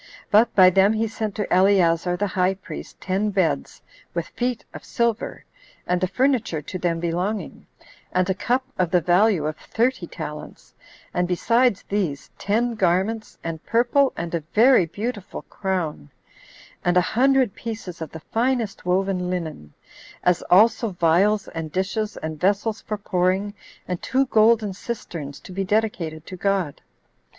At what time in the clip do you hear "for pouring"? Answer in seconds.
22.81-23.53